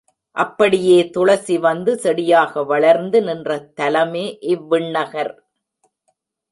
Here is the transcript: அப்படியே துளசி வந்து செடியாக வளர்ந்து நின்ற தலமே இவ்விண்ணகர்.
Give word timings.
அப்படியே 0.37 1.09
துளசி 1.09 1.57
வந்து 1.57 1.93
செடியாக 1.97 2.63
வளர்ந்து 2.63 3.21
நின்ற 3.21 3.59
தலமே 3.79 4.25
இவ்விண்ணகர். 4.53 5.33